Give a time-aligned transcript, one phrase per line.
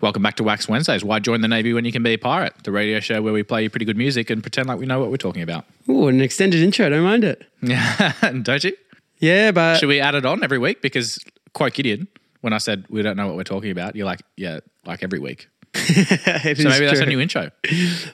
[0.00, 1.04] Welcome back to Wax Wednesdays.
[1.04, 2.54] Why join the Navy when you can be a pirate?
[2.64, 4.98] The radio show where we play you pretty good music and pretend like we know
[4.98, 5.66] what we're talking about.
[5.90, 6.88] Ooh, an extended intro.
[6.88, 7.44] Don't mind it.
[7.60, 8.74] Yeah, don't you?
[9.18, 10.80] Yeah, but Should we add it on every week?
[10.80, 12.08] Because quite Gideon,
[12.40, 15.18] when I said we don't know what we're talking about, you're like, yeah, like every
[15.18, 15.48] week.
[15.74, 15.94] So
[16.68, 17.50] maybe that's a new intro.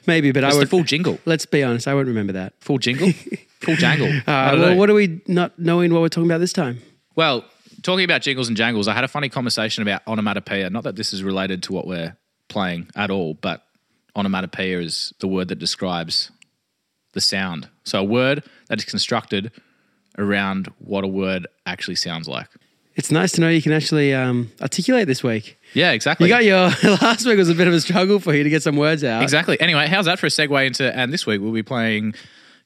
[0.05, 0.69] Maybe, but I It's the would.
[0.69, 1.19] full jingle.
[1.25, 1.87] let's be honest.
[1.87, 2.53] I won't remember that.
[2.59, 3.11] Full jingle?
[3.61, 4.07] Full jangle.
[4.09, 4.75] Uh, well, know.
[4.75, 6.79] what are we not knowing what we're talking about this time?
[7.15, 7.43] Well,
[7.87, 10.69] talking about jingles and jangles, I had a funny conversation about onomatopoeia.
[10.69, 12.17] Not that this is related to what we're
[12.49, 13.63] playing at all, but
[14.13, 16.29] onomatopoeia is the word that describes
[17.13, 17.69] the sound.
[17.85, 19.53] So a word that is constructed
[20.17, 22.49] around what a word actually sounds like.
[22.95, 25.57] It's nice to know you can actually um, articulate this week.
[25.73, 26.27] Yeah, exactly.
[26.27, 28.63] You got your last week was a bit of a struggle for you to get
[28.63, 29.23] some words out.
[29.23, 29.57] exactly.
[29.61, 30.93] Anyway, how's that for a segue into?
[30.93, 32.15] And this week we'll be playing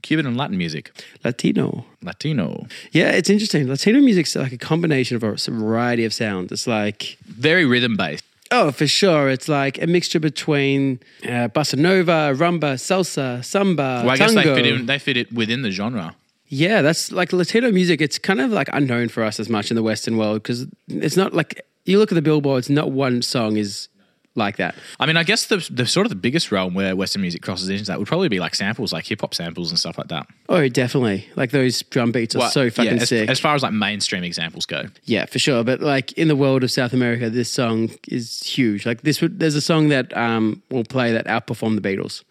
[0.02, 0.92] Cuban and Latin music,
[1.24, 1.86] Latino.
[2.04, 2.66] Latino.
[2.92, 3.68] Yeah, it's interesting.
[3.68, 6.52] Latino music's like a combination of a variety of sounds.
[6.52, 8.24] It's like Very rhythm based.
[8.54, 9.30] Oh, for sure.
[9.30, 14.56] It's like a mixture between uh, bossa nova, rumba, salsa, samba, Well, I guess tango.
[14.56, 14.86] they fit in.
[14.88, 16.16] They fit it within the genre.
[16.50, 18.02] Yeah, that's like Latino music.
[18.02, 21.16] It's kind of like unknown for us as much in the Western world because it's
[21.16, 22.70] not like you look at the billboards.
[22.70, 23.88] Not one song is
[24.36, 24.76] like that.
[25.00, 27.70] I mean, I guess the, the sort of the biggest realm where Western music crosses
[27.70, 30.28] into that would probably be like samples, like hip hop samples and stuff like that.
[30.48, 31.28] Oh, definitely.
[31.36, 33.30] Like those drum beats are Well, so fucking yeah, as, sick.
[33.30, 35.64] As far as like mainstream examples go, yeah, for sure.
[35.64, 38.86] But like in the world of South America, this song is huge.
[38.86, 42.24] Like this, would, there's a song that um, will play that outperformed the Beatles.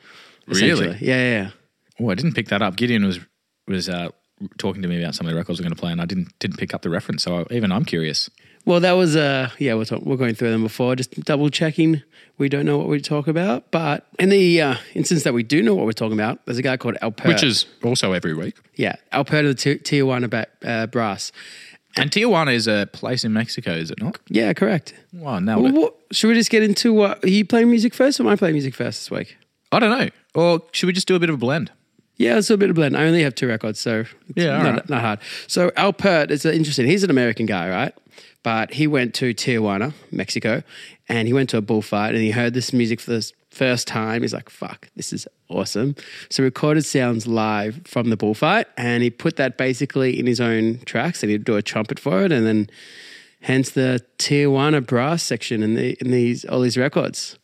[0.46, 0.88] Really?
[1.00, 1.30] Yeah, yeah.
[1.30, 1.50] yeah.
[2.00, 2.76] oh, I didn't pick that up.
[2.76, 3.20] Gideon was
[3.68, 4.08] was uh,
[4.58, 6.36] talking to me about some of the records we're going to play, and I didn't
[6.38, 7.22] didn't pick up the reference.
[7.22, 8.30] So even I'm curious.
[8.66, 12.02] Well, that was uh yeah, we're, talk- we're going through them before, just double checking.
[12.38, 15.62] We don't know what we talk about, but in the uh, instance that we do
[15.62, 17.26] know what we're talking about, there's a guy called Alpert.
[17.28, 18.56] Which is also every week.
[18.76, 21.32] yeah, Alpert of the Ti- Tijuana ba- uh, Brass.
[21.96, 24.18] And Tijuana is a place in Mexico, is it not?
[24.28, 24.94] Yeah, correct.
[25.12, 27.22] Wow, nailed Well, what, should we just get into what?
[27.24, 29.36] Are you playing music first, or am I playing music first this week?
[29.70, 30.08] I don't know.
[30.34, 31.70] Or should we just do a bit of a blend?
[32.16, 32.96] Yeah, it's a bit of a blend.
[32.96, 34.88] I only have two records, so it's Yeah, not, right.
[34.88, 35.18] not hard.
[35.46, 36.86] So Alpert is interesting.
[36.86, 37.94] He's an American guy, right?
[38.42, 40.62] But he went to Tijuana, Mexico,
[41.08, 44.22] and he went to a bullfight and he heard this music for the first time.
[44.22, 45.94] He's like, "Fuck, this is awesome!"
[46.30, 50.78] So recorded sounds live from the bullfight, and he put that basically in his own
[50.86, 52.70] tracks, and he'd do a trumpet for it, and then
[53.42, 57.38] hence the Tijuana brass section in the in these all these records.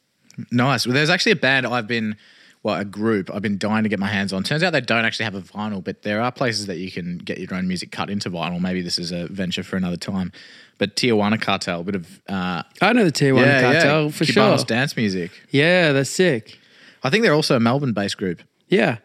[0.51, 0.87] Nice.
[0.87, 2.17] Well, there's actually a band I've been,
[2.67, 4.43] well, a group I've been dying to get my hands on.
[4.43, 7.19] Turns out they don't actually have a vinyl, but there are places that you can
[7.19, 8.61] get your own music cut into vinyl.
[8.61, 10.33] Maybe this is a venture for another time.
[10.77, 14.65] But Tijuana Cartel, a bit of uh, I know the Tijuana cartel for Cubanos sure.
[14.65, 15.31] dance music.
[15.51, 16.59] Yeah, that's sick.
[17.05, 18.43] I think they're also a Melbourne-based group.
[18.67, 18.97] Yeah,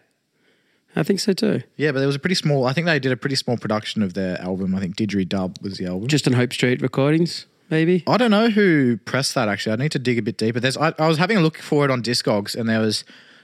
[0.95, 1.61] I think so too.
[1.77, 2.65] Yeah, but there was a pretty small.
[2.65, 4.73] I think they did a pretty small production of their album.
[4.73, 6.07] I think Didgeridoo was the album.
[6.07, 8.03] Just on Hope Street recordings, maybe.
[8.07, 9.47] I don't know who pressed that.
[9.47, 10.59] Actually, I need to dig a bit deeper.
[10.59, 10.77] There's.
[10.77, 13.03] I, I was having a look for it on Discogs, and there was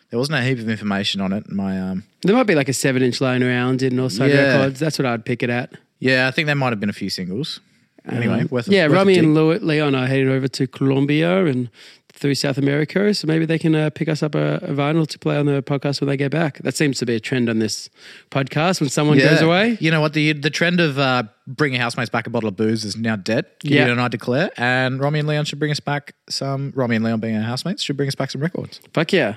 [0.10, 1.50] there wasn't a heap of information on it.
[1.50, 4.58] My um, There might be like a seven inch line around in Northside Yeah.
[4.58, 4.80] Records.
[4.80, 5.72] That's what I'd pick it at.
[6.00, 7.60] yeah, I think there might have been a few singles.
[8.10, 11.46] Anyway, worth a, Um, yeah, worth a Rami and Leon are heading over to Colombia
[11.46, 11.70] and
[12.14, 15.20] through South America, so maybe they can uh, pick us up a, a vinyl to
[15.20, 16.58] play on the podcast when they get back.
[16.60, 17.90] That seems to be a trend on this
[18.32, 18.80] podcast.
[18.82, 20.14] When someone goes away, You know what?
[20.14, 23.46] The the trend of uh, bringing housemates back a bottle of booze is now dead.
[23.62, 23.86] Yeah.
[23.86, 23.92] Yeah.
[23.92, 24.50] and I declare.
[24.58, 26.72] And Romy and Leon should bring us back some.
[26.76, 28.80] Romy and Leon being our housemates should bring us back some records.
[28.94, 29.36] fuck yeah.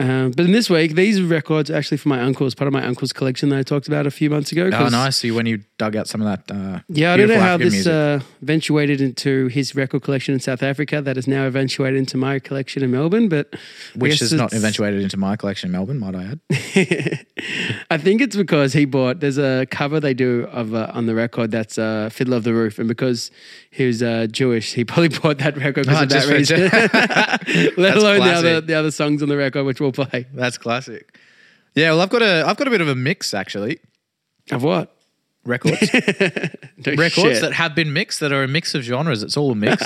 [0.00, 2.82] Um, but in this week, these records are actually from my uncle's, part of my
[2.82, 4.70] uncle's collection that I talked about a few months ago.
[4.72, 5.18] Oh, nice.
[5.18, 6.54] See when you dug out some of that.
[6.54, 10.40] Uh, Yeah, I don't know how African this uh, eventuated into his record collection in
[10.40, 11.02] South Africa.
[11.02, 13.54] That has now eventuated into my collection in Melbourne, but
[13.94, 16.40] which is not eventuated into my collection in Melbourne, might I add.
[17.90, 19.20] I think it's because he bought.
[19.20, 22.54] There's a cover they do of uh, on the record that's uh, "Fiddler on the
[22.54, 23.30] Roof," and because
[23.70, 26.60] he was uh, Jewish, he probably bought that record because Oh, of that reason.
[27.82, 30.26] Let alone the other the other songs on the record, which we'll play.
[30.32, 31.16] That's classic.
[31.74, 33.78] Yeah, well, I've got a I've got a bit of a mix actually.
[34.50, 34.96] Of what?
[35.44, 37.40] Records, No records shit.
[37.40, 39.22] that have been mixed that are a mix of genres.
[39.22, 39.82] It's all a mix.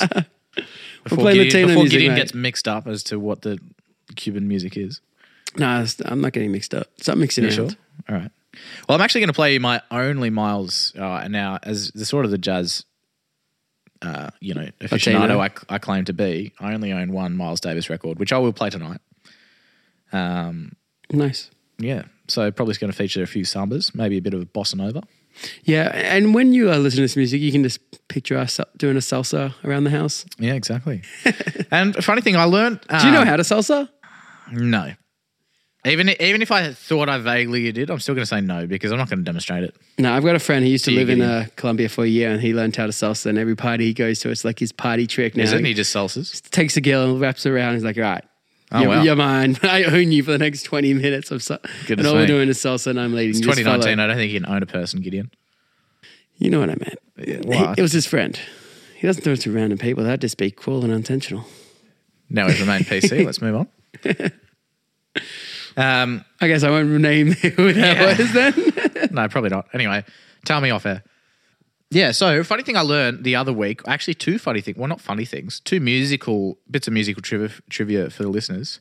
[1.04, 2.18] Before, play Gideon, Latino before music, Gideon mate.
[2.20, 3.58] gets mixed up as to what the
[4.16, 5.00] Cuban music is.
[5.56, 6.88] No, I'm not getting mixed up.
[7.00, 7.52] Stop mixing around.
[7.54, 7.68] sure?
[8.08, 8.30] All right.
[8.88, 12.30] Well, I'm actually going to play my only Miles uh, now as the sort of
[12.32, 12.84] the jazz,
[14.02, 16.52] uh, you know, aficionado I, I claim to be.
[16.60, 19.00] I only own one Miles Davis record, which I will play tonight.
[20.12, 20.76] Um,
[21.12, 21.50] Nice.
[21.78, 24.46] yeah, so probably is going to feature a few sambas, maybe a bit of a
[24.46, 25.02] bossa nova.
[25.64, 28.96] Yeah, and when you are listening to this music, you can just picture us doing
[28.96, 30.24] a salsa around the house.
[30.38, 31.02] Yeah, exactly.
[31.72, 32.80] and a funny thing, I learned.
[32.88, 33.88] Do you know um, how to salsa?
[34.52, 34.92] No.
[35.86, 38.90] Even even if I thought I vaguely did, I'm still going to say no because
[38.90, 39.76] I'm not going to demonstrate it.
[39.98, 42.04] No, I've got a friend who used to Do you live in uh, Colombia for
[42.04, 43.26] a year, and he learned how to salsa.
[43.26, 45.42] And every party he goes to, it's like his party trick now.
[45.42, 45.62] Is it?
[45.64, 46.40] He just salsas.
[46.50, 47.74] takes a girl and wraps around.
[47.74, 48.24] He's like, "All right,
[48.72, 49.02] Oh, you're, wow.
[49.02, 49.58] you're mine.
[49.62, 51.58] I own you for the next twenty minutes of so-
[51.88, 52.20] and all me.
[52.20, 53.30] we're doing is salsa, and I'm leading.
[53.30, 53.82] It's You 2019.
[53.96, 54.04] follow.
[54.04, 55.30] I don't think you can own a person, Gideon.
[56.38, 56.98] You know what I meant.
[57.18, 57.78] He- what?
[57.78, 58.38] it was his friend.
[58.96, 60.02] He doesn't do it to random people.
[60.02, 61.44] That'd just be cruel and unintentional.
[62.30, 63.22] Now we've remained PC.
[63.26, 63.68] Let's move on.
[65.76, 68.18] Um, I guess I won't name who that Yeah.
[68.18, 69.08] was then.
[69.12, 69.68] no, probably not.
[69.74, 70.04] Anyway,
[70.44, 71.02] tell me off air.
[71.90, 75.00] Yeah, so funny thing I learned the other week, actually two funny things, well not
[75.00, 78.80] funny things, two musical bits of musical trivia, trivia for the listeners.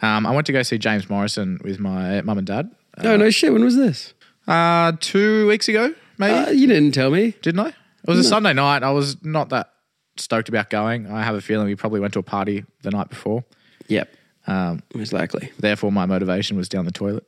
[0.00, 2.70] Um, I went to go see James Morrison with my mum and dad
[3.02, 3.52] no, no shit.
[3.52, 4.12] When was this?
[4.46, 6.34] uh, two weeks ago, maybe.
[6.34, 7.34] Uh, you didn't tell me.
[7.40, 7.68] Didn't I?
[7.68, 7.74] It
[8.06, 8.82] was a Sunday night.
[8.82, 9.70] I was not that
[10.18, 11.10] stoked about going.
[11.10, 13.44] I have a feeling we probably went to a party the night before.
[13.88, 14.14] Yep,
[14.46, 15.52] Um, most likely.
[15.58, 17.24] therefore, my motivation was down the toilet.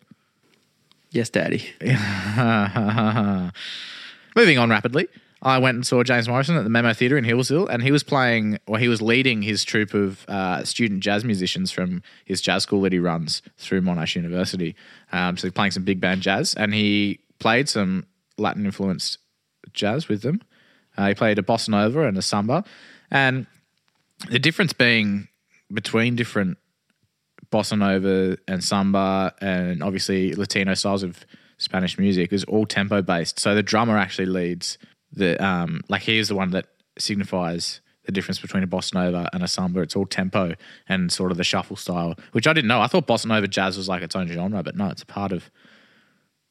[1.10, 1.70] Yes, Daddy.
[4.36, 5.06] Moving on rapidly,
[5.40, 8.02] I went and saw James Morrison at the Memo Theatre in Healesville, and he was
[8.02, 12.64] playing, or he was leading his troupe of uh, student jazz musicians from his jazz
[12.64, 14.74] school that he runs through Monash University.
[15.12, 18.06] Um, so he's playing some big band jazz, and he played some
[18.38, 19.18] Latin influenced
[19.72, 20.42] jazz with them.
[20.96, 22.64] Uh, he played a bossa nova and a samba,
[23.10, 23.46] and
[24.30, 25.28] the difference being
[25.72, 26.58] between different
[27.54, 31.24] bossa nova and samba and obviously Latino styles of
[31.58, 33.38] Spanish music is all tempo based.
[33.38, 34.78] So the drummer actually leads
[35.12, 36.66] the um like he is the one that
[36.98, 39.80] signifies the difference between a bossa nova and a samba.
[39.80, 40.54] It's all tempo
[40.88, 42.80] and sort of the shuffle style, which I didn't know.
[42.80, 45.32] I thought bossa nova jazz was like its own genre, but no, it's a part
[45.32, 45.50] of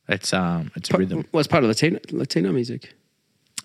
[0.08, 1.26] it's um it's a rhythm.
[1.34, 2.94] Was part of Latino Latino music.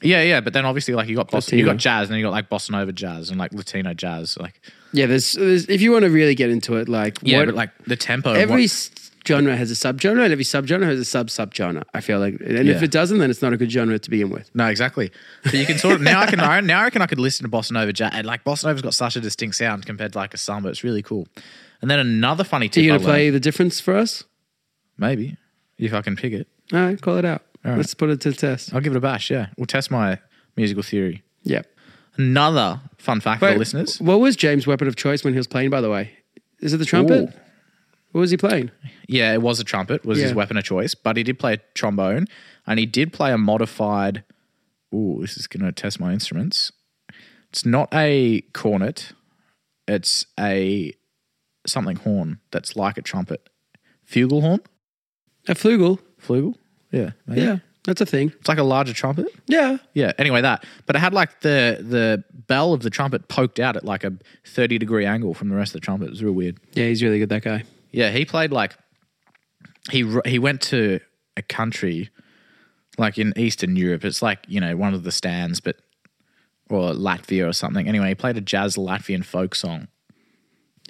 [0.01, 2.25] Yeah, yeah, but then obviously like you got bossa, you got jazz and then you
[2.27, 4.61] got like bossa nova jazz and like Latino jazz, like
[4.93, 7.55] Yeah, there's, there's if you want to really get into it, like yeah, what- but
[7.55, 8.33] like the tempo.
[8.33, 8.91] every what-
[9.27, 11.83] genre has a subgenre, and every subgenre has a sub subgenre.
[11.93, 14.31] I feel like, and if it doesn't, then it's not a good genre to begin
[14.31, 14.51] with.
[14.55, 15.11] No, exactly.
[15.45, 17.55] But you can sort of now I can now I reckon I could listen to
[17.55, 20.33] Bossa Nova jazz and like Bossa Nova's got such a distinct sound compared to like
[20.33, 20.69] a samba.
[20.71, 21.27] It's really cool.
[21.83, 24.25] And then another funny Are you I going to play learned- the difference for us?
[24.97, 25.37] maybe
[25.77, 26.49] if I can pick it.
[26.73, 27.43] All right, call it out.
[27.69, 27.79] All right.
[27.79, 28.75] Let's put it to the test.
[28.75, 29.31] I'll give it a bash.
[29.31, 30.19] Yeah, we'll test my
[30.57, 31.23] musical theory.
[31.43, 31.67] Yep.
[32.17, 34.01] Another fun fact for Wait, the listeners.
[34.01, 35.71] What was James' weapon of choice when he was playing?
[35.71, 36.13] By the way,
[36.61, 37.29] is it the trumpet?
[37.29, 37.33] Ooh.
[38.13, 38.71] What was he playing?
[39.07, 40.05] Yeah, it was a trumpet.
[40.05, 42.27] Was his weapon of choice, but he did play a trombone,
[42.67, 44.25] and he did play a modified.
[44.95, 46.73] Ooh, this is going to test my instruments.
[47.51, 49.13] It's not a cornet.
[49.87, 50.95] It's a
[51.67, 53.49] something horn that's like a trumpet.
[54.11, 54.61] Flugelhorn?
[55.47, 55.99] A flugel.
[56.21, 56.55] Flugel?
[56.91, 57.11] Yeah.
[57.27, 57.43] maybe.
[57.43, 58.33] Yeah, that's a thing.
[58.39, 59.29] It's like a larger trumpet.
[59.47, 59.79] Yeah.
[59.95, 60.13] Yeah.
[60.19, 60.65] Anyway, that.
[60.87, 64.13] But it had like the the bell of the trumpet poked out at like a
[64.47, 66.07] thirty degree angle from the rest of the trumpet.
[66.07, 66.59] It was real weird.
[66.73, 67.29] Yeah, he's really good.
[67.29, 67.65] That guy.
[67.91, 68.77] Yeah, he played like
[69.91, 71.01] he he went to
[71.37, 72.11] a country
[72.99, 74.05] like in Eastern Europe.
[74.05, 75.77] It's like you know one of the stands, but
[76.71, 77.89] or Latvia or something.
[77.89, 79.89] Anyway, he played a jazz Latvian folk song.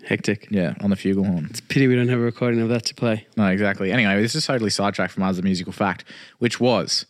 [0.07, 0.49] Hectic.
[0.51, 1.51] Yeah, on the flugelhorn.
[1.51, 3.27] It's a pity we don't have a recording of that to play.
[3.37, 3.93] No, exactly.
[3.93, 6.05] Anyway, this is totally sidetracked from other musical fact,
[6.39, 7.07] which was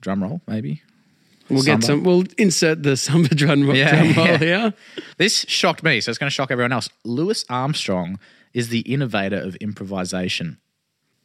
[0.00, 0.82] drum roll, maybe.
[1.50, 1.80] We'll Samba.
[1.80, 2.04] get some.
[2.04, 4.38] We'll insert the samba drum, Yeah, drum roll yeah.
[4.38, 4.74] here.
[5.18, 6.88] This shocked me, so it's going to shock everyone else.
[7.04, 8.18] Louis Armstrong
[8.54, 10.58] is the innovator of improvisation.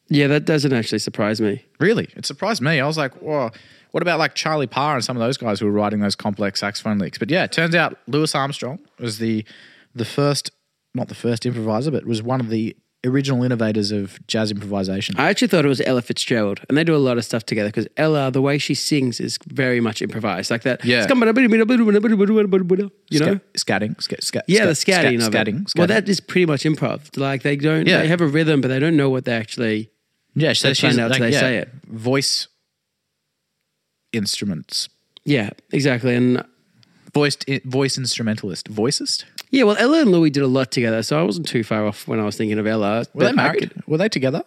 [0.10, 1.64] Yeah, that doesn't actually surprise me.
[1.80, 2.80] Really, it surprised me.
[2.82, 3.52] I was like, "Whoa,
[3.92, 6.60] what about like Charlie Parr and some of those guys who were writing those complex
[6.60, 9.46] saxophone licks?" But yeah, it turns out Louis Armstrong was the
[10.00, 10.50] the first,
[10.96, 12.76] not the first improviser, but was one of the
[13.06, 15.16] original innovators of jazz improvisation.
[15.18, 17.70] I actually thought it was Ella Fitzgerald, and they do a lot of stuff together
[17.70, 20.84] because Ella, the way she sings is very much improvised, like that.
[20.84, 21.06] Yeah.
[23.10, 23.40] you know.
[23.56, 25.74] Sca- scatting, sca- sca- Yeah, the scatting scatting, it.
[25.78, 27.16] Well, that is pretty much improv.
[27.16, 28.02] Like they don't, Yeah.
[28.02, 29.92] they have a rhythm, but they don't know what they actually.
[30.36, 31.70] yeah, so she's find out like, they yeah, say it.
[31.88, 32.48] Voice
[34.12, 34.90] instruments,
[35.24, 36.16] Yeah, exactly.
[36.16, 36.44] And
[37.14, 39.24] voiced voice instrumentalist, voicist.
[39.50, 42.08] Yeah, well, Ella and Louis did a lot together, so I wasn't too far off
[42.08, 43.06] when I was thinking of Ella.
[43.14, 43.72] Were they married?
[43.74, 44.44] could- Were they together?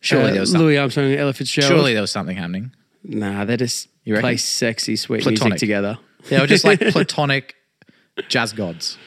[0.00, 0.66] Surely uh, there was something.
[0.66, 1.70] Louis Armstrong and Ella Fitzgerald.
[1.70, 2.72] Surely there was something happening.
[3.04, 4.22] Nah, they just You reckon?
[4.30, 5.42] play sexy, sweet Platonic.
[5.44, 5.98] music together.
[6.28, 7.54] They were just like platonic
[8.28, 8.98] jazz gods.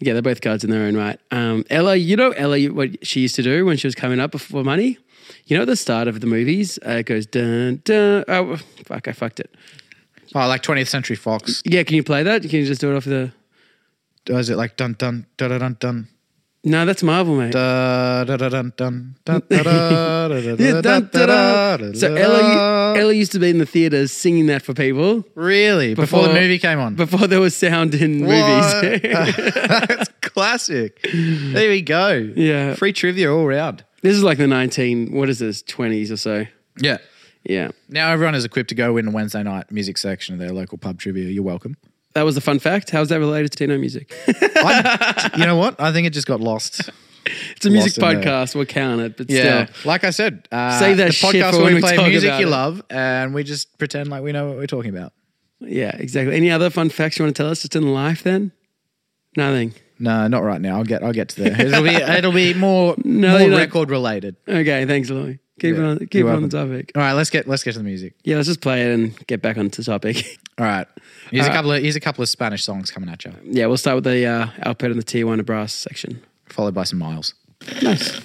[0.00, 1.18] Yeah, they're both gods in their own right.
[1.30, 4.30] Um, Ella, you know Ella, what she used to do when she was coming up
[4.30, 4.98] before money?
[5.46, 8.24] You know, at the start of the movies, uh, it goes dun dun.
[8.28, 9.54] Oh, fuck, I fucked it.
[10.34, 11.62] Oh, like 20th Century Fox.
[11.64, 12.42] Yeah, can you play that?
[12.42, 13.32] Can you just do it off the?
[14.30, 16.08] Oh, Does it like dun dun dun dun dun dun
[16.64, 17.52] No, that's Marvel, mate.
[17.52, 21.76] Da, da, da, dun, dun, dun, da, da, da, da, da, da, da, da, da.
[21.76, 22.14] da, So.
[22.14, 26.34] Ella, Ella used to be in the theaters singing that for people really before, the
[26.34, 26.94] movie came on.
[26.94, 28.92] Before there was sound in What?
[28.92, 29.02] movies.
[29.54, 31.00] That's classic.
[31.12, 32.32] There we go.
[32.36, 32.74] Yeah.
[32.74, 33.84] free trivia all round.
[34.02, 36.46] this is like the 19, what is this, 20s or so.
[36.78, 36.98] Yeah.
[37.44, 37.72] Yeah.
[37.88, 40.78] Now everyone is equipped to go win a Wednesday night music section of their local
[40.78, 41.24] pub trivia.
[41.28, 41.76] You're welcome.
[42.14, 42.90] That was a fun fact.
[42.90, 44.12] How's that related to Tino music?
[44.28, 45.80] I, you know what?
[45.80, 46.90] I think it just got lost.
[47.54, 48.54] It's a music Lost in podcast.
[48.56, 49.88] We'll count it, but Yeah, still.
[49.88, 51.94] like I said, uh, Save that the shit podcast for where when we we play
[51.94, 52.50] talk music about you it.
[52.50, 55.12] love, and we just pretend like we know what we're talking about.
[55.60, 56.34] Yeah, exactly.
[56.34, 58.50] Any other fun facts you want to tell us just in life then?
[59.36, 59.72] Nothing.
[60.00, 60.78] No, not right now.
[60.78, 61.60] I'll get I'll get to there.
[61.66, 63.56] It'll be it'll be more No, more don't.
[63.56, 64.34] record related.
[64.48, 65.38] Okay, thanks, Louis.
[65.62, 66.90] Keep Yeah, it on keep it on the topic.
[66.96, 68.14] All right, let's get let's get to the music.
[68.24, 70.40] Yeah, let's just play it and get back onto the topic.
[70.58, 70.88] All right,
[71.30, 73.66] here's Uh, a couple of here's a couple of Spanish songs coming at you, yeah,
[73.66, 76.20] we'll start with the uh, Alpert and the Tijuana Brass section.
[76.48, 77.34] followed by some miles.
[77.80, 78.18] Nice.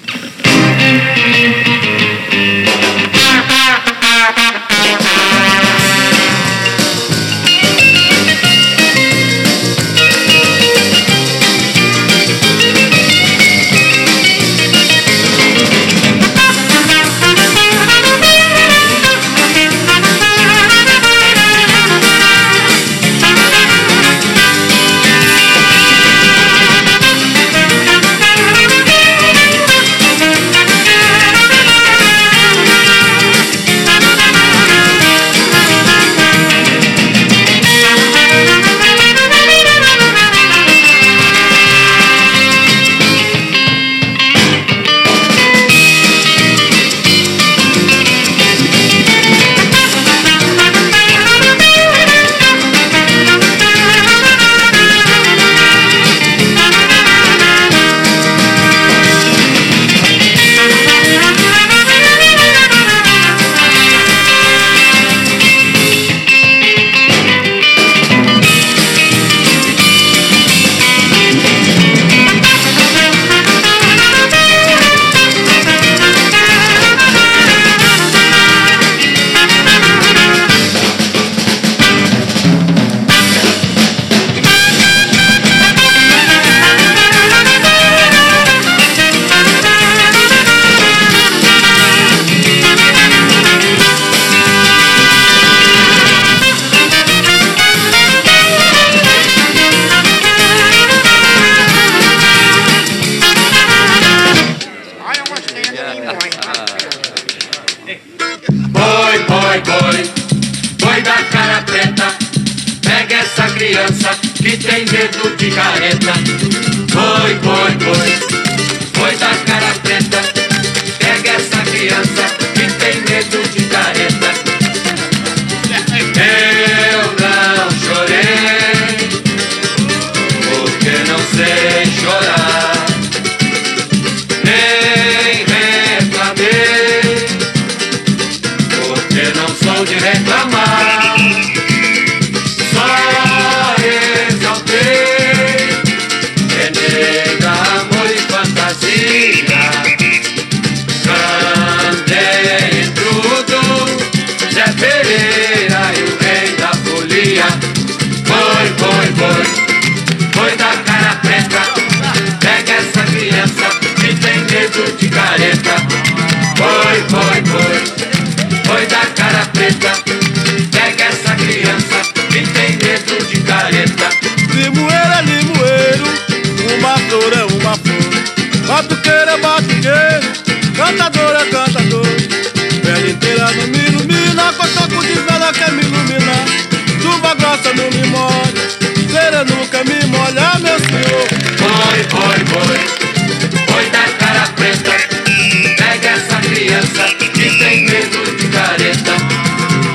[196.58, 199.12] Criança que tem medo de careta.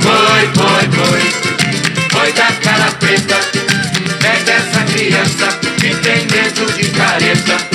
[0.01, 1.23] Foi, foi, foi.
[2.13, 3.35] Foi da cara preta.
[4.21, 7.72] Pega essa criança que tem medo de careta.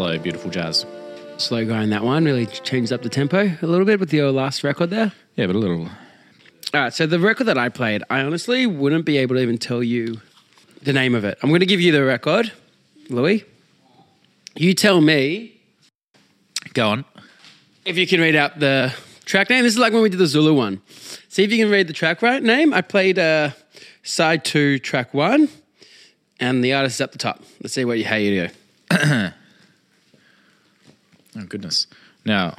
[0.00, 0.86] Slow, beautiful jazz.
[1.36, 4.64] Slow going that one really changed up the tempo a little bit with your last
[4.64, 5.12] record there.
[5.36, 5.90] Yeah, but a little.
[6.72, 9.58] All right, so the record that I played, I honestly wouldn't be able to even
[9.58, 10.22] tell you
[10.82, 11.36] the name of it.
[11.42, 12.50] I'm going to give you the record,
[13.10, 13.44] Louis.
[14.56, 15.60] You tell me
[16.72, 17.04] Go on.
[17.84, 18.94] if you can read out the
[19.26, 19.64] track name.
[19.64, 20.80] This is like when we did the Zulu one.
[21.28, 22.72] See if you can read the track right name.
[22.72, 23.50] I played uh,
[24.02, 25.50] side two, track one,
[26.40, 27.42] and the artist is at the top.
[27.62, 29.28] Let's see what you how you do.
[31.40, 31.86] Oh goodness.
[32.24, 32.54] Now,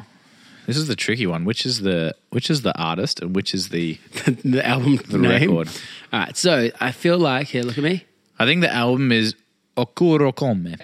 [0.65, 1.45] this is the tricky one.
[1.45, 3.97] Which is the which is the artist and which is the
[4.43, 5.31] the album the name.
[5.55, 5.67] record?
[6.13, 7.63] All right, so I feel like here.
[7.63, 8.05] Look at me.
[8.39, 9.35] I think the album is
[9.77, 10.75] Okuro Come.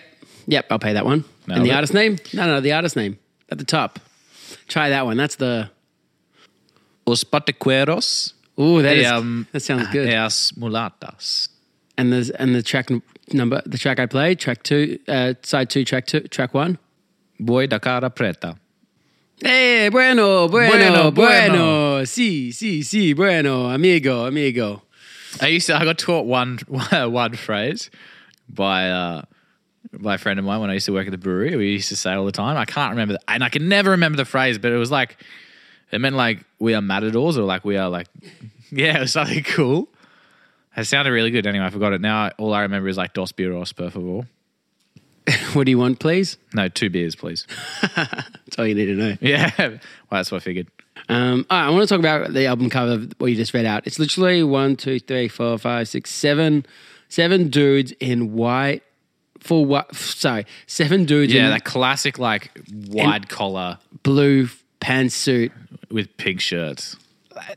[0.48, 1.24] Yep, I'll pay that one.
[1.48, 1.76] Nailed and the it.
[1.76, 2.18] artist name?
[2.34, 3.18] No, no, the artist name
[3.50, 4.00] at the top.
[4.68, 5.18] Try that one.
[5.18, 5.70] That's the.
[7.06, 8.34] Os Patequeros.
[8.60, 9.08] Ooh, that is.
[9.08, 10.10] um, that sounds good.
[10.10, 11.50] As Mulatas.
[11.98, 13.02] And the and the track n-
[13.34, 16.78] number, the track I played, track two, uh, side two, track two, track one.
[17.40, 18.58] Boi da cara preta.
[19.44, 22.06] Eh, bueno, bueno, bueno, Bueno.
[22.06, 24.82] Si, si, si, bueno, amigo, amigo.
[25.42, 25.76] I used to.
[25.76, 27.92] I got taught one one phrase
[28.50, 29.22] by uh,
[29.94, 31.56] by a friend of mine when I used to work at the brewery.
[31.56, 32.58] We used to say all the time.
[32.58, 35.18] I can't remember, the, and I can never remember the phrase, but it was like
[35.92, 38.08] it meant like we are matadors or like we are like
[38.72, 39.90] yeah, it was something cool.
[40.76, 41.46] It sounded really good.
[41.46, 42.32] Anyway, I forgot it now.
[42.38, 44.28] All I remember is like dos biros per favor.
[45.54, 46.38] What do you want, please?
[46.54, 47.46] No, two beers, please.
[47.96, 49.18] That's all you need to know.
[49.22, 50.68] Yeah, well, that's what I figured.
[51.10, 53.66] Um, all right, I want to talk about the album cover, what you just read
[53.66, 53.86] out.
[53.86, 56.66] It's literally one, two, three, four, five, six, seven,
[57.10, 58.84] seven dudes in white,
[59.40, 59.94] full white.
[59.96, 62.52] Sorry, seven dudes Yeah, in that classic like
[62.90, 64.48] wide collar blue
[64.82, 65.52] pantsuit.
[65.92, 66.96] with pig shirts,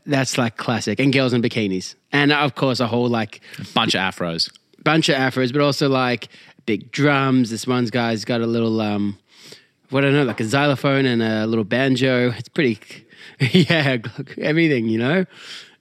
[0.05, 3.41] That's like classic, and girls in bikinis, and of course a whole like
[3.73, 4.51] bunch of afros.
[4.83, 6.27] bunch of afros, but also like
[6.65, 7.49] big drums.
[7.49, 9.17] This one's guy's got a little um,
[9.89, 12.31] what I don't know, like a xylophone and a little banjo.
[12.31, 12.79] It's pretty,
[13.39, 13.97] yeah,
[14.37, 15.25] everything you know.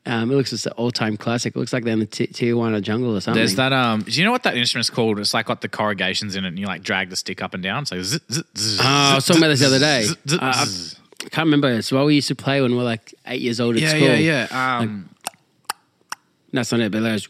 [0.07, 1.55] Um, it looks just an all-time classic.
[1.55, 3.38] It looks like they're in the T- Tijuana jungle or something.
[3.38, 3.73] There's that.
[3.73, 5.19] Um, do you know what that instrument's called?
[5.19, 7.62] It's like got the corrugations in it, and you like drag the stick up and
[7.62, 7.83] down.
[7.83, 10.07] It's like zzz, zzz, zzz, Oh, I was talking about this the other day.
[10.33, 10.66] Uh, I-
[11.23, 11.71] I can't remember.
[11.71, 13.88] It's what we used to play when we were like eight years old at yeah,
[13.90, 14.09] school.
[14.09, 14.79] yeah, yeah.
[14.79, 15.11] Um,
[16.53, 17.29] That's not it, but there's.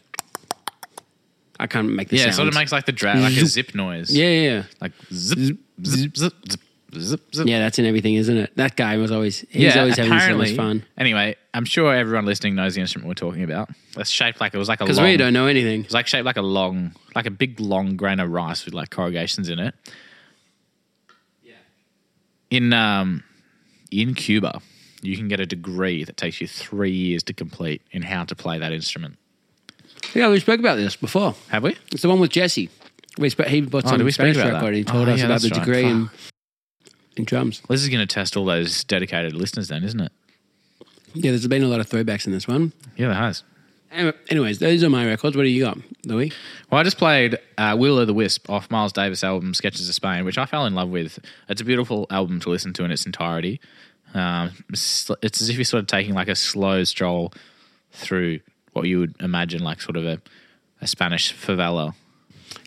[1.61, 2.35] I can't make the yeah, it sound.
[2.35, 4.09] sort of makes like the drag, like a zip noise.
[4.11, 4.63] Yeah, yeah, yeah.
[4.81, 5.37] like zip,
[5.85, 6.59] zip, zip, zip,
[6.97, 7.47] zip, zip.
[7.47, 8.55] Yeah, that's in everything, isn't it?
[8.55, 10.83] That guy was always he's always having so much fun.
[10.97, 13.69] Anyway, I'm sure everyone listening knows the instrument we're talking about.
[13.95, 15.05] It's shaped like it was like a Because long.
[15.05, 15.83] we don't know anything.
[15.83, 18.89] It's like shaped like a long, like a big long grain of rice with like
[18.89, 19.75] corrugations in it.
[21.43, 21.53] Yeah.
[22.49, 23.23] In um,
[23.91, 24.61] in Cuba,
[25.03, 28.35] you can get a degree that takes you three years to complete in how to
[28.35, 29.19] play that instrument.
[30.13, 31.35] Yeah, we spoke about this before.
[31.49, 31.75] Have we?
[31.91, 32.69] It's the one with Jesse.
[33.17, 34.67] We sp- he bought Oh, some did we speak Spanish about record that?
[34.67, 35.65] and he told Oh, us yeah, about that's the right.
[35.65, 36.09] degree in,
[37.17, 37.61] in drums.
[37.67, 40.11] Well, this is going to test all those dedicated listeners, then, isn't it?
[41.13, 42.71] Yeah, there's been a lot of throwbacks in this one.
[42.95, 43.43] Yeah, there has.
[43.91, 45.35] Anyway- Anyways, those are my records.
[45.35, 46.31] What do you got, Louis?
[46.69, 49.95] Well, I just played uh, Will o' the Wisp off Miles Davis' album Sketches of
[49.95, 51.19] Spain, which I fell in love with.
[51.49, 53.59] It's a beautiful album to listen to in its entirety.
[54.13, 57.33] Um, it's it's as if you're sort of taking like a slow stroll
[57.91, 58.39] through
[58.73, 60.21] what you would imagine like sort of a,
[60.81, 61.93] a Spanish favela.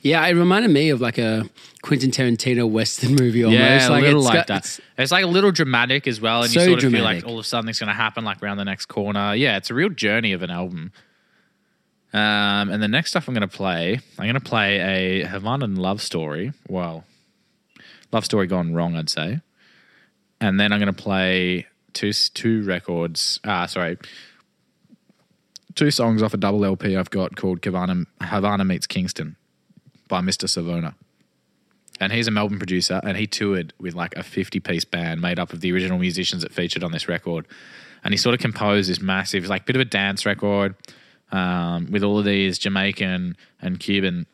[0.02, 1.48] Yeah, it reminded me of like a
[1.82, 3.60] Quentin Tarantino Western movie almost.
[3.60, 4.56] Yeah, a little it's like got- that.
[4.58, 7.24] it's- It's, like a little dramatic as well, and So you sort of feel like
[7.26, 9.34] all of a sudden it's going to happen like around the next corner.
[9.34, 10.92] Yeah, it's a real journey of an album.
[12.12, 14.78] Um, and the next stuff I'm going to play, I'm going to play
[15.22, 16.52] a Havanan love story.
[16.68, 17.04] Well,
[18.12, 19.40] love story gone wrong, I'd say.
[20.40, 23.40] And then I'm going to play two two records.
[23.44, 23.98] Ah, sorry,
[25.74, 29.36] Two songs off a double LP I've got called Havana, Havana Meets Kingston
[30.08, 30.48] by Mr.
[30.48, 30.94] Savona.
[32.00, 35.38] and he's a Melbourne producer, and he toured with like a 50 piece band made
[35.38, 37.46] up of the original musicians that featured on this record.
[38.02, 40.74] And he sort of composed this massive, like, bit of a dance record
[41.32, 44.26] um, with all of these Jamaican and Cuban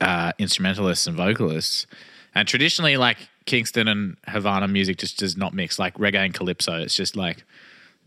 [0.00, 1.86] uh, instrumentalists and vocalists.
[2.34, 6.74] And traditionally, like, Kingston and Havana music just does not mix, like reggae and calypso.
[6.74, 7.44] It's just like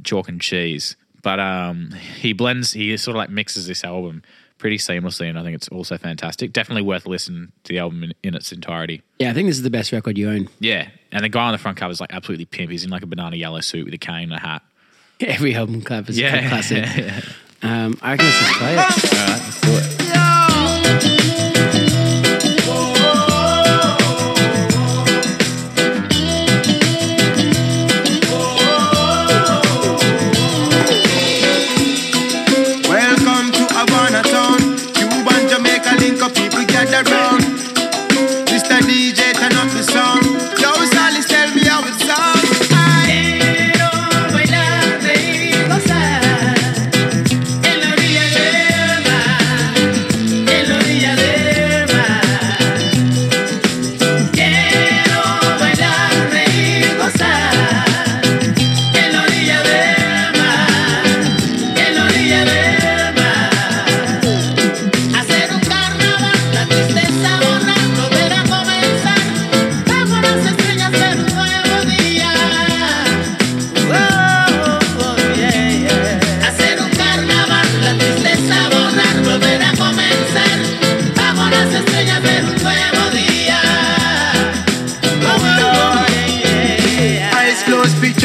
[0.03, 0.95] chalk and cheese.
[1.21, 4.23] But um, he blends, he sort of like mixes this album
[4.57, 6.53] pretty seamlessly, and I think it's also fantastic.
[6.53, 9.01] Definitely worth listening to the album in, in its entirety.
[9.19, 10.49] yeah, I think this is the best record you own.
[10.60, 12.71] Yeah, and the guy on the front cover is like absolutely pimp.
[12.71, 14.62] He's in like a banana yellow suit with a cane and a hat.
[15.19, 17.23] Every album cover is Yeah, a classic.
[17.63, 18.79] Um, I reckon let's just play it.
[18.79, 20.00] All right, let's do it.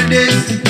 [0.08, 0.62] This.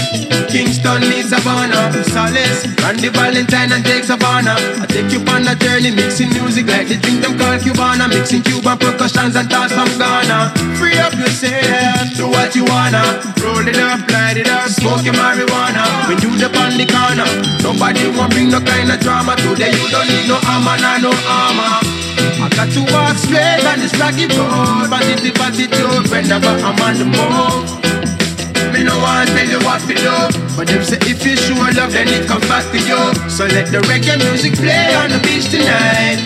[0.49, 4.57] Kingston meets Havana, Solace, Randy Valentine and Jake Savona.
[4.81, 8.41] I take you on a journey, mixing music like the drink them called Cubana, mixing
[8.41, 10.57] Cuban percussions and thoughts from Ghana.
[10.81, 13.05] Free up yourself, do what you wanna.
[13.45, 15.85] Roll it up, light it up, smoke your marijuana.
[16.09, 17.29] When you the on the corner,
[17.61, 19.37] nobody won't bring no kind of drama.
[19.37, 21.85] Today you don't need no armor, nah, no armor.
[22.41, 27.05] I got to walk straight on this rocky road, positive attitude whenever I'm on the
[27.05, 28.16] move.
[28.77, 30.17] Me no want tell you what to do.
[30.55, 33.01] But them say if you show love then it comes back to you.
[33.31, 36.21] So let the reggae music play on the beach tonight.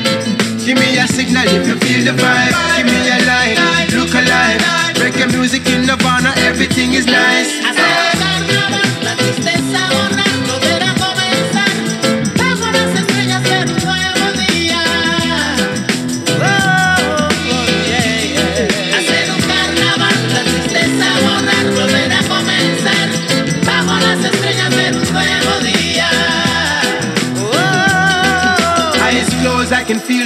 [0.58, 2.50] Give me a signal if you feel the vibe.
[2.74, 3.54] Give me a line,
[3.94, 4.58] look alive.
[4.98, 7.54] Reggae music in Nirvana, everything is nice.
[7.62, 8.10] Hacer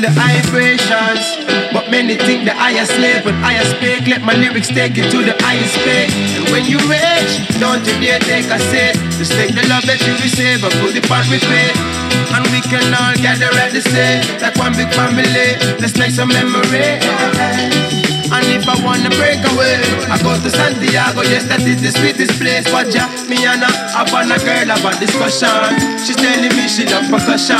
[0.04, 1.24] The vibrations.
[1.72, 4.04] But many think that I slave when I speak.
[4.04, 6.12] Let my lyrics take you to the highest peak.
[6.36, 9.00] And when you reach, don't you dare take a seat.
[9.16, 11.72] Just take the love that you receive and put it on repeat.
[12.36, 15.56] And we can all gather at the same, like one big family.
[15.80, 17.00] Let's make some memory.
[18.32, 21.22] And if I wanna break away, I go to Santiago.
[21.22, 22.64] Yes, that is the sweetest place.
[22.72, 25.76] Watch ya, me and a girl about discussion.
[26.02, 27.58] She's telling me she love percussion.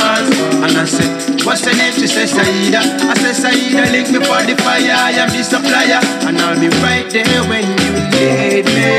[0.61, 1.07] And I say,
[1.45, 1.93] what's her name?
[1.93, 2.81] She says Saida.
[2.81, 4.89] I say Saida, link me for the fire.
[4.89, 8.91] I am the supplier, and I'll be right there when you need me.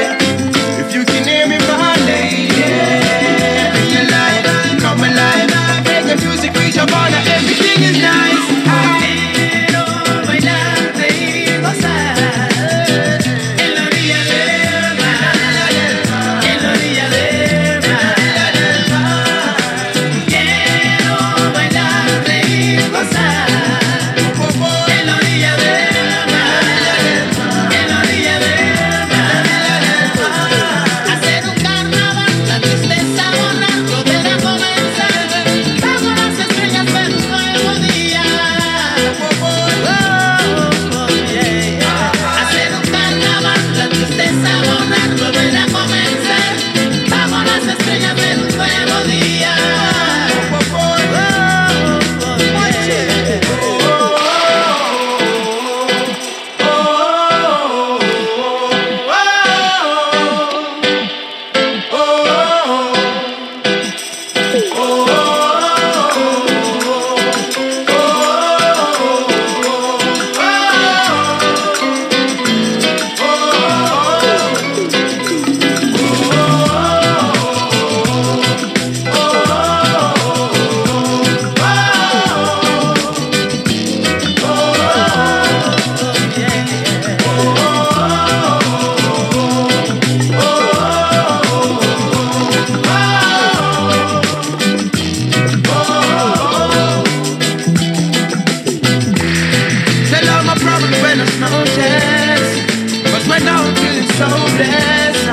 [0.80, 2.52] If you can hear me, my lady,
[3.74, 4.46] bring your light,
[4.80, 5.50] come alive.
[5.84, 8.25] Reggae music, reach up on everything is nice.
[104.16, 105.28] so blessed.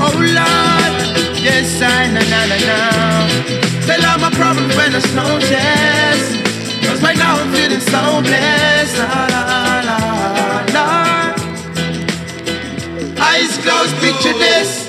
[0.00, 0.94] Oh Lord,
[1.44, 2.56] yes I na na na
[4.08, 4.92] all my problems when
[7.02, 8.96] right now I'm feeling so blessed.
[8.98, 9.98] La, la,
[10.76, 10.94] la.
[13.28, 14.83] Eyes closed, picture this.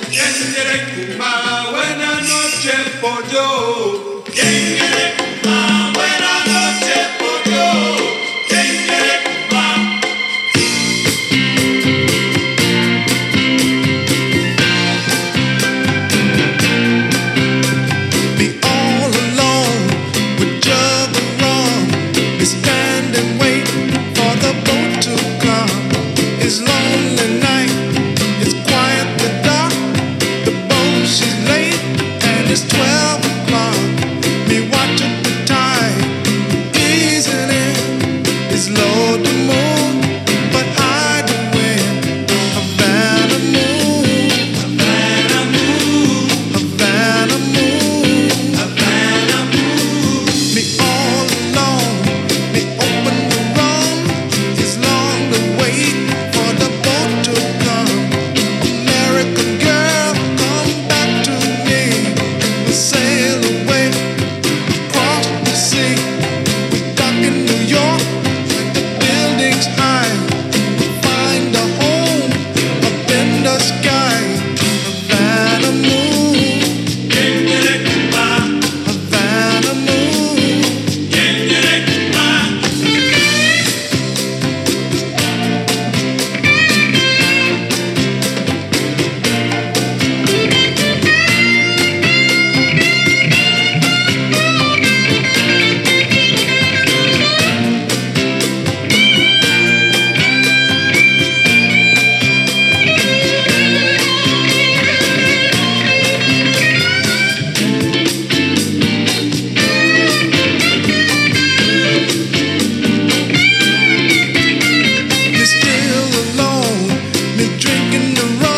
[117.95, 118.54] taking the wrong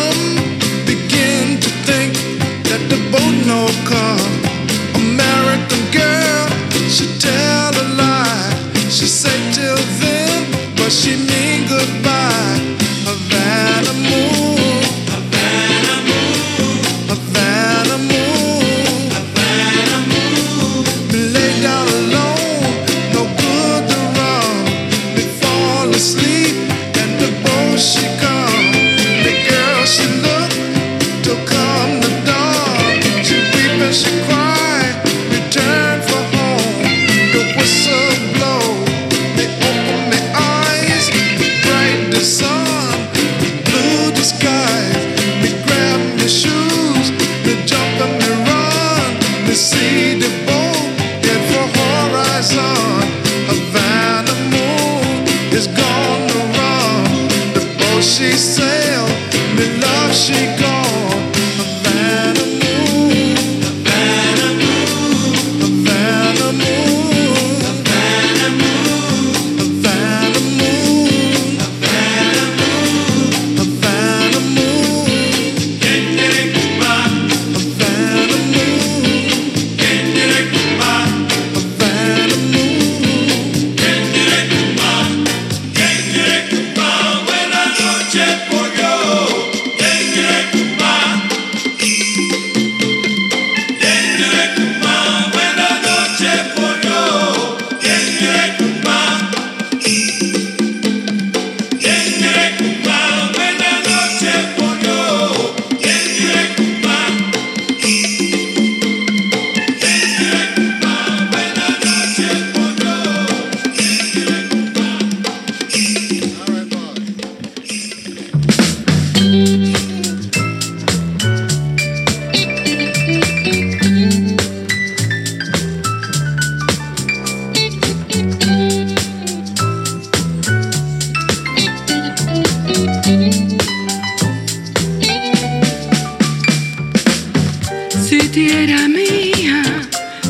[138.08, 139.62] Si tierra mía,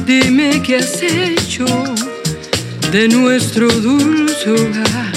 [0.05, 1.65] dime qué has hecho
[2.91, 5.13] de nuestro dulce hogar.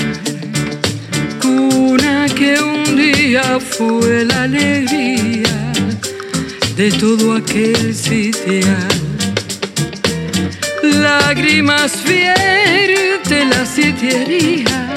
[1.42, 5.74] Cuna que un día fue la alegría
[6.76, 8.94] de todo aquel sitial.
[10.84, 14.94] Lágrimas vierte la sitiería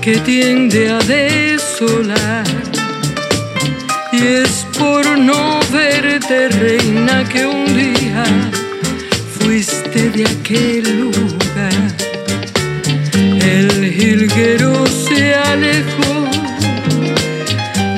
[0.00, 2.63] que tiende a desolar
[4.16, 8.24] y es por no verte, reina, que un día
[9.36, 11.82] fuiste de aquel lugar.
[13.56, 16.14] El jilguero se alejó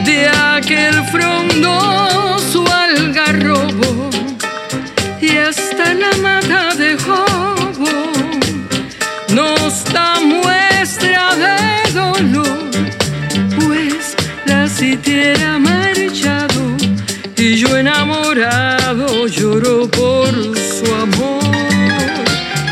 [0.06, 4.10] de aquel frondoso algarrobo
[5.20, 7.90] y hasta la mata de jobo
[9.34, 12.70] nos da muestra de dolor,
[13.58, 15.75] pues la sitiera más
[17.48, 21.44] y yo enamorado lloro por su amor.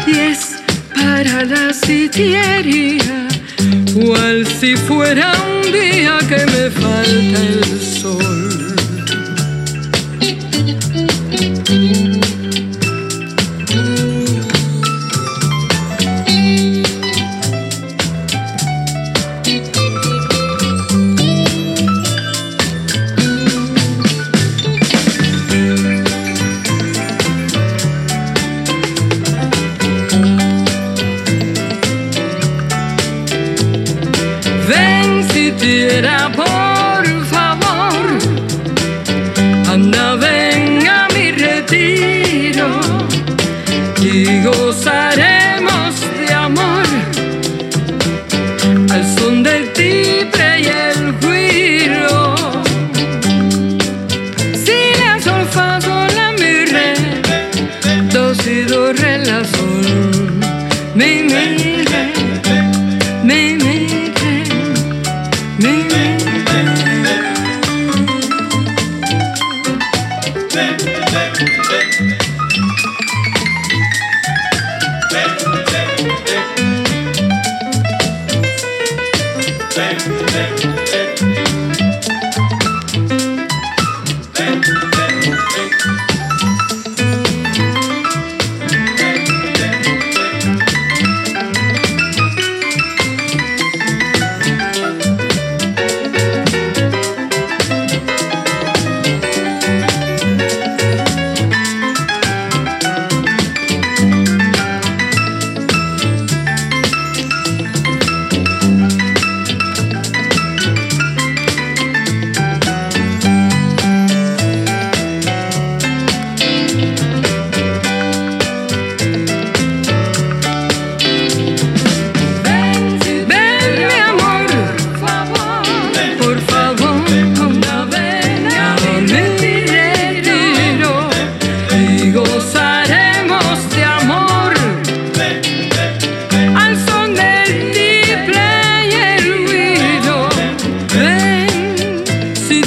[0.04, 0.56] Y es
[0.92, 3.28] para la sitiería,
[3.94, 8.64] cual si fuera un día que me falta el sol.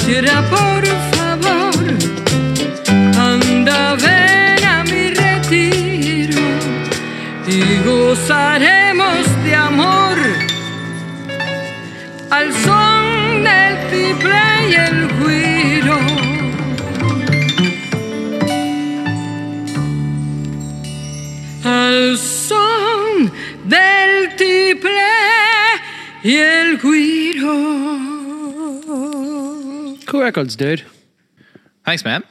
[0.00, 0.86] Siquiera por
[1.16, 1.84] favor,
[3.16, 6.40] anda ven a mi retiro
[7.46, 10.18] y gozaremos de amor
[12.30, 15.98] al son del tiple y el guiro.
[21.64, 23.32] Al son
[23.64, 25.10] del tiple
[26.22, 27.17] y el guiro.
[30.28, 30.82] Records, dude.
[31.86, 32.22] Thanks, man.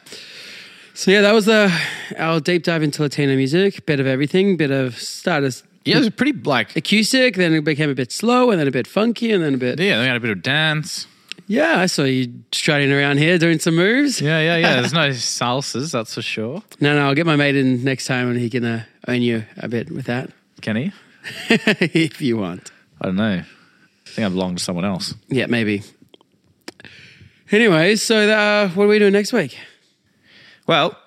[0.94, 1.72] So yeah, that was the
[2.16, 3.88] our deep dive into Latino music.
[3.88, 4.56] Bit of everything.
[4.56, 8.52] Bit of started Yeah, it was pretty like acoustic, then it became a bit slow,
[8.52, 9.80] and then a bit funky, and then a bit.
[9.80, 11.08] yeah, they had a bit of dance.
[11.48, 14.22] Yeah, I saw you strutting around here doing some moves.
[14.22, 14.82] Yeah, yeah, yeah.
[14.82, 16.62] There's no salsas, that's for sure.
[16.80, 19.44] No, no, I'll get my mate in next time, and he can uh, own you
[19.58, 20.30] a bit with that,
[20.62, 20.92] Can he?
[21.50, 22.70] if you want.
[23.02, 23.42] I don't know.
[23.42, 25.16] I think I belong to someone else.
[25.30, 25.82] Yeah, maybe.
[27.52, 29.58] Anyways, so uh, what are we doing next week?
[30.68, 30.98] Well,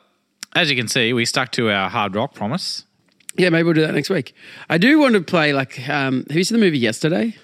[0.55, 2.85] as you can see, we stuck to our hard rock promise.
[3.37, 4.35] Yeah, maybe we'll do that next week.
[4.69, 5.89] I do want to play like.
[5.89, 7.37] Um, have you seen the movie Yesterday?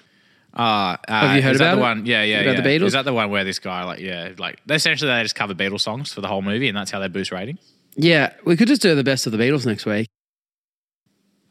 [0.55, 1.83] Uh, uh, Have you heard is that about the it?
[1.83, 2.05] one?
[2.07, 2.61] Yeah, yeah, About yeah.
[2.61, 2.87] the Beatles?
[2.87, 5.81] Is that the one where this guy, like, yeah, like, essentially they just cover Beatles
[5.81, 7.59] songs for the whole movie, and that's how they boost rating?
[7.95, 10.07] Yeah, we could just do the best of the Beatles next week,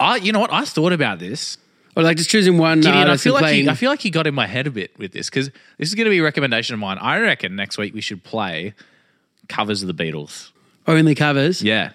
[0.00, 0.52] I, you know what?
[0.52, 1.56] I thought about this,
[1.96, 3.68] or like just choosing one Gideon, I artist feel and like he.
[3.68, 5.94] I feel like he got in my head a bit with this because this is
[5.94, 6.98] going to be a recommendation of mine.
[7.00, 8.74] I reckon next week we should play
[9.48, 10.50] covers of the Beatles.
[10.86, 11.62] only covers.
[11.62, 11.92] Yeah,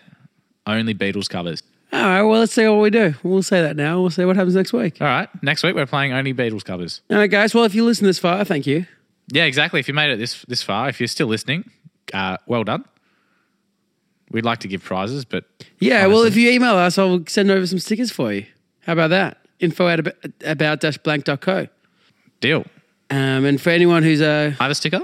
[0.66, 1.64] only Beatles covers.
[1.93, 3.14] All right, well, let's see what we do.
[3.22, 3.99] We'll say that now.
[3.99, 5.02] We'll see what happens next week.
[5.02, 7.02] All right, next week we're playing only Beatles covers.
[7.10, 7.54] All right, guys.
[7.54, 8.86] Well, if you listen this far, thank you.
[9.28, 9.80] Yeah, exactly.
[9.80, 11.70] If you made it this this far, if you're still listening,
[12.14, 12.86] uh, well done.
[14.32, 15.43] We'd like to give prizes, but
[15.80, 18.45] Yeah, well, if you email us, I'll send over some stickers for you.
[18.82, 19.38] How about that?
[19.62, 19.99] Info at
[20.45, 21.68] about, dash blank dot co.
[22.39, 22.66] deal.
[23.09, 24.55] Um, and for anyone who's a.
[24.59, 25.01] I have a sticker.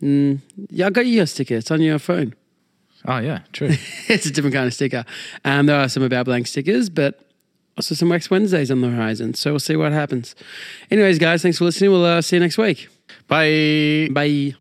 [0.00, 1.56] yeah, I got you a sticker.
[1.56, 2.34] It's on your phone.
[3.06, 3.70] Oh yeah, true.
[4.08, 5.04] it's a different kind of sticker.
[5.44, 7.20] Um, there are some about blank stickers, but
[7.76, 9.34] also some Wax Wednesdays on the horizon.
[9.34, 10.34] So we'll see what happens.
[10.90, 11.90] Anyways, guys, thanks for listening.
[11.90, 12.88] We'll uh, see you next week.
[13.28, 14.08] Bye.
[14.12, 14.54] Bye.